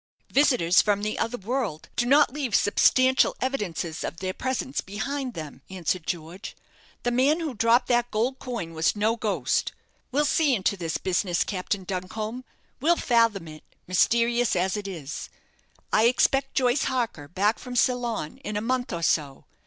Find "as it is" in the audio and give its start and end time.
14.55-15.29